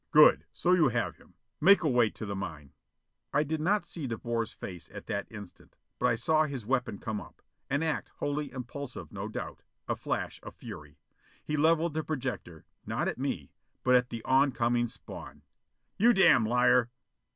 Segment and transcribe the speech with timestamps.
[0.09, 0.45] "Good!
[0.51, 1.35] So you have him!
[1.59, 2.73] Make away to the mine!"
[3.31, 5.75] I did not see De Boer's face at that instant.
[5.99, 9.61] But I saw his weapon come up an act wholly impulsive, no doubt.
[9.87, 10.97] A flash of fury!
[11.43, 13.51] He levelled the projector, not at me,
[13.83, 15.43] but at the on coming Spawn.
[15.99, 16.89] "You damn liar!"